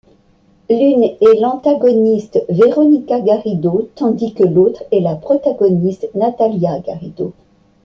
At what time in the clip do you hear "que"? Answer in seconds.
4.33-4.41